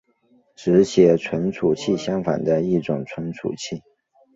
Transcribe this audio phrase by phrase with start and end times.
[0.55, 3.83] 只写存储器相反的一种存储器。